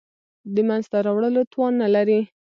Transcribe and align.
د 0.53 0.55
منځته 0.67 0.97
راوړلو 1.05 1.41
توان 1.51 1.73
نه 1.81 1.87
لري. 1.95 2.19